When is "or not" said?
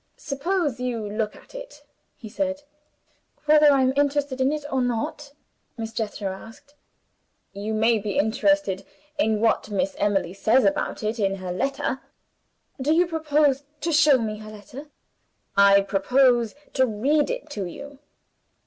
4.71-5.31